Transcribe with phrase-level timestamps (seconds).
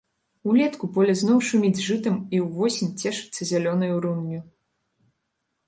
[0.51, 4.41] Улетку поле зноў шуміць жытам і ўвосень цешыцца зялёнаю рунню.